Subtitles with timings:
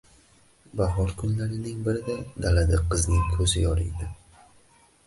[0.79, 2.17] Bahor kunlarining birida,
[2.47, 4.15] dalada qizning ko`zi yoriydi